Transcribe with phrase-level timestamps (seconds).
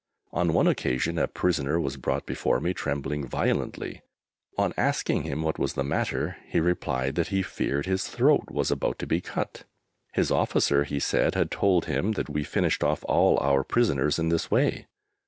[0.33, 4.01] On one occasion a prisoner was brought before me trembling violently.
[4.57, 8.71] On asking him what was the matter, he replied that he feared his throat was
[8.71, 9.63] about to be cut!
[10.11, 14.29] His officer, he said, had told him that we finished off all our prisoners in
[14.29, 14.87] this way.